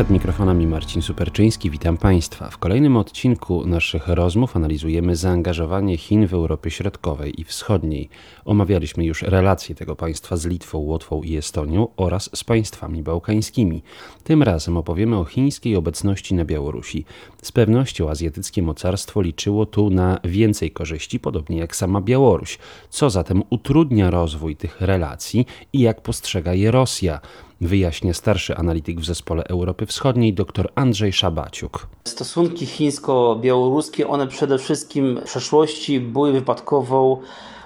[0.00, 2.50] Przed mikrofonami Marcin Superczyński, witam Państwa.
[2.50, 8.08] W kolejnym odcinku naszych rozmów analizujemy zaangażowanie Chin w Europie Środkowej i Wschodniej.
[8.44, 13.82] Omawialiśmy już relacje tego państwa z Litwą, Łotwą i Estonią oraz z państwami bałkańskimi.
[14.24, 17.04] Tym razem opowiemy o chińskiej obecności na Białorusi.
[17.42, 22.58] Z pewnością azjatyckie mocarstwo liczyło tu na więcej korzyści, podobnie jak sama Białoruś.
[22.90, 27.20] Co zatem utrudnia rozwój tych relacji i jak postrzega je Rosja?
[27.60, 31.86] Wyjaśnia starszy analityk w zespole Europy Wschodniej dr Andrzej Szabaciuk.
[32.04, 37.16] Stosunki chińsko-białoruskie, one przede wszystkim w przeszłości były wypadkową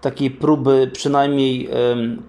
[0.00, 1.68] takiej próby przynajmniej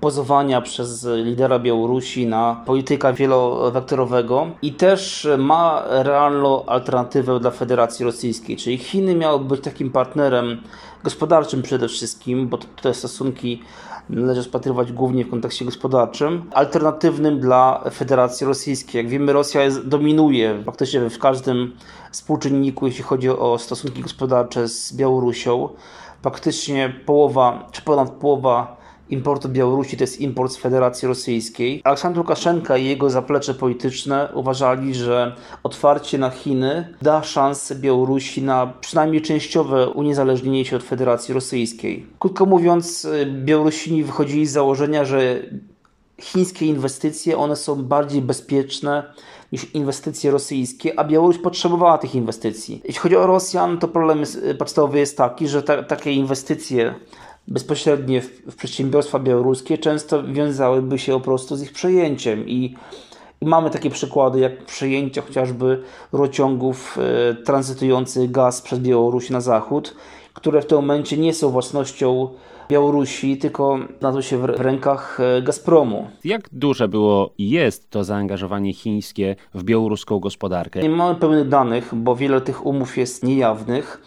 [0.00, 8.56] pozowania przez lidera Białorusi na polityka wielowektorowego i też ma realną alternatywę dla Federacji Rosyjskiej,
[8.56, 10.62] czyli Chiny miały być takim partnerem
[11.04, 13.62] gospodarczym przede wszystkim, bo te stosunki
[14.08, 18.98] należy rozpatrywać głównie w kontekście gospodarczym, alternatywnym dla Federacji Rosyjskiej.
[18.98, 21.76] Jak wiemy, Rosja jest, dominuje faktycznie w każdym
[22.10, 25.68] współczynniku, jeśli chodzi o stosunki gospodarcze z Białorusią.
[26.22, 31.80] Faktycznie połowa, czy ponad połowa importu Białorusi to jest import z Federacji Rosyjskiej.
[31.84, 38.72] Aleksandr Łukaszenka i jego zaplecze polityczne uważali, że otwarcie na Chiny da szansę Białorusi na
[38.80, 42.06] przynajmniej częściowe uniezależnienie się od Federacji Rosyjskiej.
[42.18, 45.42] Krótko mówiąc, Białorusini wychodzili z założenia, że
[46.20, 49.02] chińskie inwestycje one są bardziej bezpieczne
[49.52, 52.80] niż inwestycje rosyjskie, a Białoruś potrzebowała tych inwestycji.
[52.84, 56.94] Jeśli chodzi o Rosjan, to problem jest, podstawowy jest taki, że ta, takie inwestycje
[57.48, 62.74] bezpośrednie w, w przedsiębiorstwa białoruskie często wiązałyby się po prostu z ich przejęciem i
[63.42, 65.82] i mamy takie przykłady, jak przejęcie chociażby
[66.12, 69.94] rociągów e, tranzytujących gaz przez Białoruś na zachód,
[70.34, 72.28] które w tym momencie nie są własnością
[72.68, 76.08] Białorusi, tylko znajdują się w rękach e, Gazpromu.
[76.24, 80.80] Jak duże było i jest to zaangażowanie chińskie w białoruską gospodarkę?
[80.82, 84.02] Nie mamy pełnych danych, bo wiele tych umów jest niejawnych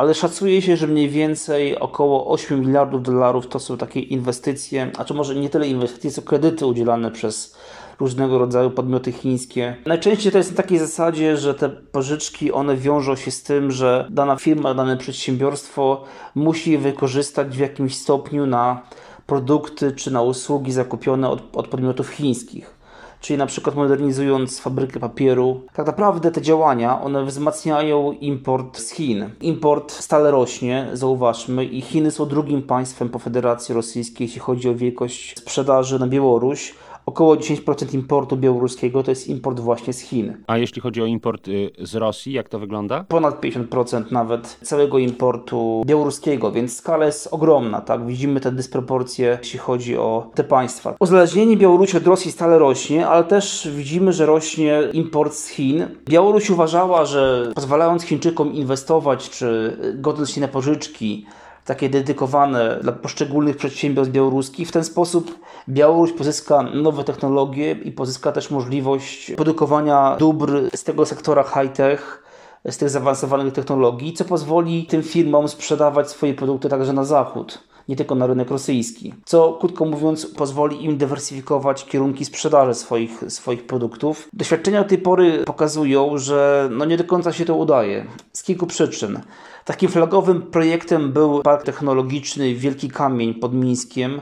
[0.00, 5.04] ale szacuje się, że mniej więcej około 8 miliardów dolarów to są takie inwestycje, a
[5.04, 7.56] czy może nie tyle inwestycje, co kredyty udzielane przez
[7.98, 9.76] różnego rodzaju podmioty chińskie.
[9.86, 14.06] Najczęściej to jest na takiej zasadzie, że te pożyczki one wiążą się z tym, że
[14.10, 18.82] dana firma, dane przedsiębiorstwo musi je wykorzystać w jakimś stopniu na
[19.26, 22.79] produkty czy na usługi zakupione od, od podmiotów chińskich
[23.20, 25.60] czyli na przykład modernizując fabrykę papieru.
[25.72, 29.30] Tak naprawdę te działania, one wzmacniają import z Chin.
[29.40, 34.74] Import stale rośnie, zauważmy, i Chiny są drugim państwem po Federacji Rosyjskiej, jeśli chodzi o
[34.74, 36.74] wielkość sprzedaży na Białoruś
[37.10, 40.36] około 10% importu białoruskiego to jest import właśnie z Chin.
[40.46, 43.04] A jeśli chodzi o import y, z Rosji, jak to wygląda?
[43.08, 48.06] Ponad 50% nawet całego importu białoruskiego, więc skala jest ogromna, tak?
[48.06, 50.94] Widzimy te dysproporcje, jeśli chodzi o te państwa.
[51.00, 55.86] Uzależnienie Białorusi od Rosji stale rośnie, ale też widzimy, że rośnie import z Chin.
[56.08, 61.26] Białoruś uważała, że pozwalając Chińczykom inwestować czy godzić się na pożyczki,
[61.70, 64.68] takie dedykowane dla poszczególnych przedsiębiorstw białoruskich.
[64.68, 65.38] W ten sposób
[65.68, 72.22] Białoruś pozyska nowe technologie i pozyska też możliwość produkowania dóbr z tego sektora high-tech
[72.70, 77.58] z tych zaawansowanych technologii, co pozwoli tym firmom sprzedawać swoje produkty także na zachód,
[77.90, 79.14] nie tylko na rynek rosyjski.
[79.24, 84.28] Co, krótko mówiąc, pozwoli im dywersyfikować kierunki sprzedaży swoich, swoich produktów.
[84.32, 89.20] Doświadczenia tej pory pokazują, że no nie do końca się to udaje z kilku przyczyn.
[89.64, 94.20] Takim flagowym projektem był park technologiczny Wielki Kamień pod Mińskiem,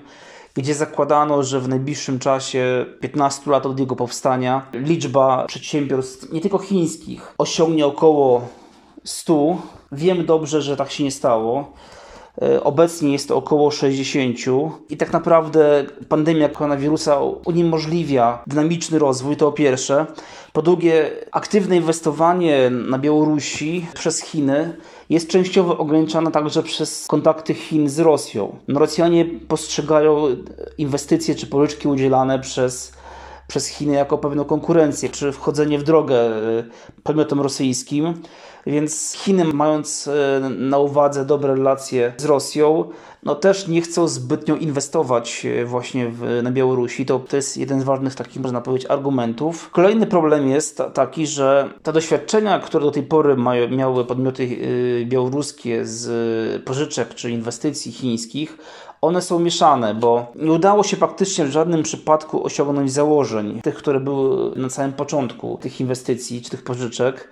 [0.55, 6.59] gdzie zakładano, że w najbliższym czasie 15 lat od jego powstania liczba przedsiębiorstw, nie tylko
[6.59, 8.49] chińskich, osiągnie około
[9.05, 9.57] 100.
[9.93, 11.73] Wiem dobrze, że tak się nie stało.
[12.43, 14.39] E, obecnie jest to około 60
[14.91, 20.07] i tak naprawdę pandemia koronawirusa uniemożliwia dynamiczny rozwój, to po pierwsze.
[20.53, 24.77] Po drugie, aktywne inwestowanie na Białorusi przez Chiny
[25.11, 28.57] jest częściowo ograniczana także przez kontakty Chin z Rosją.
[28.69, 30.27] No, Rosjanie postrzegają
[30.79, 32.93] inwestycje czy pożyczki udzielane przez,
[33.49, 36.65] przez Chiny jako pewną konkurencję, czy wchodzenie w drogę e,
[37.03, 38.15] podmiotom rosyjskim.
[38.67, 42.85] Więc Chiny, mając e, na uwadze dobre relacje z Rosją,
[43.23, 47.07] no też nie chcą zbytnio inwestować e, właśnie w, na Białorusi.
[47.07, 49.71] To, to jest jeden z ważnych takich, można powiedzieć, argumentów.
[49.71, 54.59] Kolejny problem jest taki, że te doświadczenia, które do tej pory mają, miały podmioty
[55.05, 58.59] białoruskie z pożyczek czy inwestycji chińskich,
[59.01, 64.01] one są mieszane, bo nie udało się faktycznie w żadnym przypadku osiągnąć założeń, tych, które
[64.01, 67.31] były na samym początku tych inwestycji czy tych pożyczek.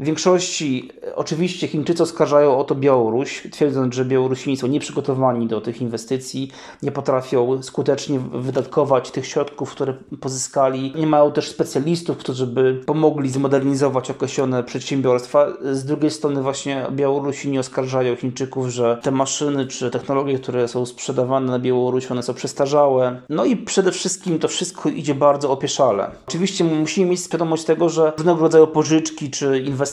[0.00, 5.82] W większości oczywiście Chińczycy oskarżają o to Białoruś, twierdząc, że Białorusini są nieprzygotowani do tych
[5.82, 6.50] inwestycji,
[6.82, 10.92] nie potrafią skutecznie wydatkować tych środków, które pozyskali.
[10.96, 15.46] Nie mają też specjalistów, którzy by pomogli zmodernizować określone przedsiębiorstwa.
[15.72, 21.52] Z drugiej strony właśnie Białorusini oskarżają Chińczyków, że te maszyny czy technologie, które są sprzedawane
[21.52, 23.22] na Białorusi, one są przestarzałe.
[23.28, 26.10] No i przede wszystkim to wszystko idzie bardzo opieszale.
[26.28, 29.85] Oczywiście musimy mieć świadomość tego, że różnego rodzaju pożyczki czy inwestycje,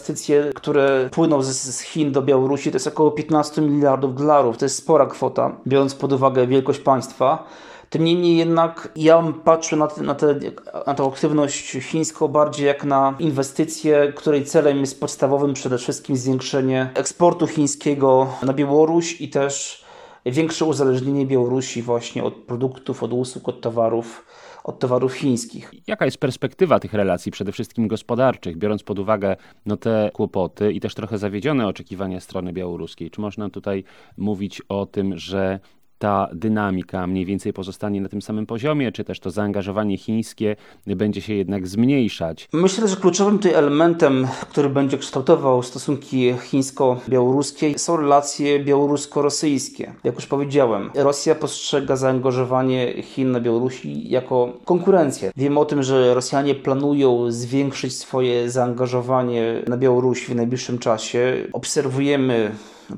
[0.55, 4.57] które płyną z, z Chin do Białorusi, to jest około 15 miliardów dolarów.
[4.57, 7.43] To jest spora kwota, biorąc pod uwagę wielkość państwa.
[7.89, 10.39] Tym niemniej jednak ja patrzę na, te, na, te,
[10.87, 16.89] na tę aktywność chińską bardziej jak na inwestycję, której celem jest podstawowym przede wszystkim zwiększenie
[16.95, 19.83] eksportu chińskiego na Białoruś i też
[20.25, 24.25] większe uzależnienie Białorusi właśnie od produktów, od usług, od towarów
[24.63, 25.73] od towarów chińskich.
[25.87, 30.79] Jaka jest perspektywa tych relacji, przede wszystkim gospodarczych, biorąc pod uwagę no, te kłopoty i
[30.79, 33.11] też trochę zawiedzione oczekiwania strony białoruskiej?
[33.11, 33.83] Czy można tutaj
[34.17, 35.59] mówić o tym, że
[36.03, 40.55] ta dynamika mniej więcej pozostanie na tym samym poziomie, czy też to zaangażowanie chińskie
[40.87, 42.47] będzie się jednak zmniejszać?
[42.53, 49.93] Myślę, że kluczowym tutaj elementem, który będzie kształtował stosunki chińsko-białoruskie są relacje białorusko-rosyjskie.
[50.03, 55.31] Jak już powiedziałem, Rosja postrzega zaangażowanie Chin na Białorusi jako konkurencję.
[55.35, 61.47] Wiemy o tym, że Rosjanie planują zwiększyć swoje zaangażowanie na Białorusi w najbliższym czasie.
[61.53, 62.51] Obserwujemy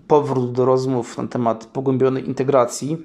[0.07, 2.97] powrót do rozmów na temat pogłębionej integracji.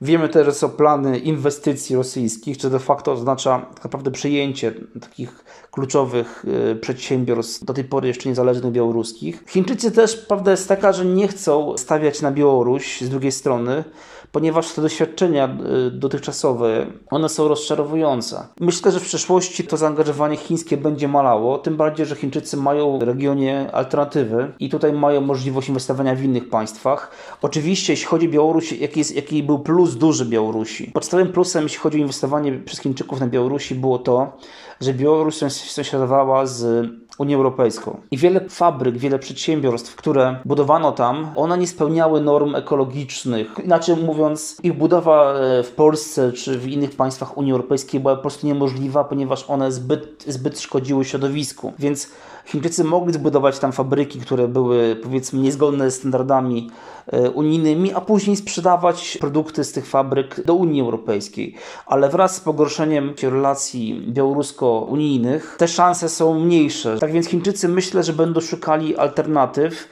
[0.00, 5.44] Wiemy też, że są plany inwestycji rosyjskich, co de facto oznacza tak naprawdę przejęcie takich
[5.70, 9.44] kluczowych y, przedsiębiorstw, do tej pory jeszcze niezależnych białoruskich.
[9.48, 13.84] Chińczycy też, prawda jest taka, że nie chcą stawiać na Białoruś z drugiej strony,
[14.32, 15.56] ponieważ te doświadczenia
[15.86, 18.46] y, dotychczasowe, one są rozczarowujące.
[18.60, 23.02] Myślę, że w przyszłości to zaangażowanie chińskie będzie malało, tym bardziej, że Chińczycy mają w
[23.02, 27.10] regionie alternatywy i tutaj mają możliwość inwestowania w innych państwach.
[27.42, 30.90] Oczywiście, jeśli chodzi o Białoruś, jaki, jest, jaki był plus duży Białorusi?
[30.94, 34.36] Podstawowym plusem, jeśli chodzi o inwestowanie przez Chińczyków na Białorusi, było to,
[34.80, 36.88] że Białoruś sąsiadowała z
[37.18, 38.00] Unią Europejską.
[38.10, 43.48] I wiele fabryk, wiele przedsiębiorstw, które budowano tam, one nie spełniały norm ekologicznych.
[43.64, 48.22] Inaczej mówiąc, ich budowa e, w Polsce czy w innych państwach Unii Europejskiej była po
[48.22, 51.72] prostu niemożliwa, ponieważ one zbyt, zbyt szkodziły środowisku.
[51.78, 52.08] Więc
[52.48, 56.70] Chińczycy mogli zbudować tam fabryki, które były powiedzmy niezgodne z standardami
[57.06, 61.54] e, unijnymi, a później sprzedawać produkty z tych fabryk do Unii Europejskiej.
[61.86, 66.96] Ale wraz z pogorszeniem relacji białorusko-unijnych te szanse są mniejsze.
[67.08, 69.88] Tak więc Chińczycy myślę, że będą szukali alternatyw,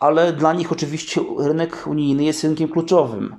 [0.00, 3.36] ale dla nich oczywiście rynek unijny jest rynkiem kluczowym.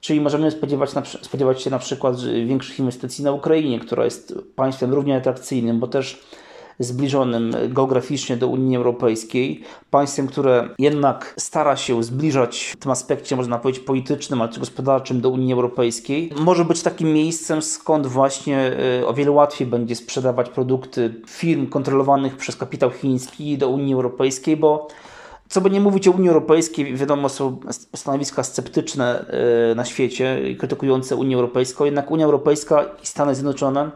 [0.00, 4.94] Czyli możemy spodziewać, na, spodziewać się na przykład większych inwestycji na Ukrainie, która jest państwem
[4.94, 6.22] równie atrakcyjnym, bo też
[6.78, 13.58] zbliżonym geograficznie do Unii Europejskiej, państwem, które jednak stara się zbliżać w tym aspekcie, można
[13.58, 18.58] powiedzieć, politycznym, ale też gospodarczym do Unii Europejskiej, może być takim miejscem, skąd właśnie
[19.00, 24.56] e, o wiele łatwiej będzie sprzedawać produkty firm kontrolowanych przez kapitał chiński do Unii Europejskiej,
[24.56, 24.88] bo
[25.48, 27.60] co by nie mówić o Unii Europejskiej, wiadomo, są
[27.96, 29.24] stanowiska sceptyczne
[29.70, 33.90] e, na świecie, krytykujące Unię Europejską, jednak Unia Europejska i Stany Zjednoczone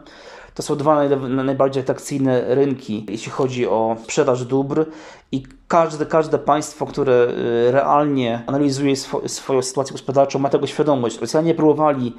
[0.53, 4.85] to są dwa najbardziej atrakcyjne rynki, jeśli chodzi o sprzedaż dóbr
[5.31, 7.27] i każde, każde państwo, które
[7.67, 11.21] y, realnie analizuje swo, swoją sytuację gospodarczą, ma tego świadomość.
[11.21, 12.15] Rosjanie próbowali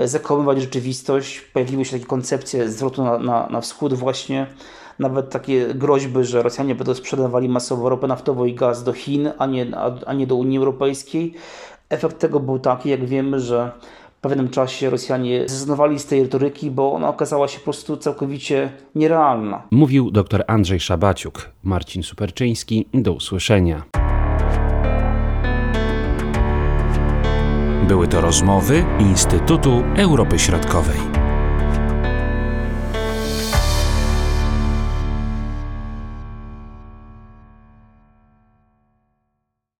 [0.00, 4.46] y, zakłamywać rzeczywistość, pojawiły się takie koncepcje zwrotu na, na, na wschód właśnie,
[4.98, 9.46] nawet takie groźby, że Rosjanie będą sprzedawali masowo ropę naftową i gaz do Chin, a
[9.46, 11.34] nie, a, a nie do Unii Europejskiej.
[11.88, 13.72] Efekt tego był taki, jak wiemy, że
[14.20, 19.62] pewnym czasie Rosjanie zrezygnowali z tej retoryki, bo ona okazała się po prostu całkowicie nierealna.
[19.70, 21.50] Mówił dr Andrzej Szabaciuk.
[21.62, 22.88] Marcin Superczyński.
[22.94, 23.82] Do usłyszenia.
[27.88, 31.15] Były to rozmowy Instytutu Europy Środkowej.